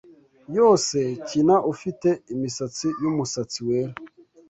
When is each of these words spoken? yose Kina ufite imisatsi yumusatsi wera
yose 0.57 0.97
Kina 1.27 1.55
ufite 1.71 2.09
imisatsi 2.33 2.87
yumusatsi 3.01 3.59
wera 3.67 3.93